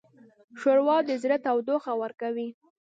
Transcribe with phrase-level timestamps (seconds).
[0.59, 2.49] ښوروا د زړه تودوخه ورکوي.